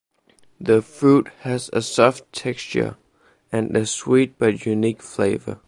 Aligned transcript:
The 0.59 0.81
fruit 0.81 1.27
has 1.41 1.69
a 1.73 1.83
soft 1.83 2.33
texture 2.33 2.97
and 3.51 3.77
a 3.77 3.85
sweet 3.85 4.35
but 4.39 4.65
unique 4.65 5.03
flavor. 5.03 5.59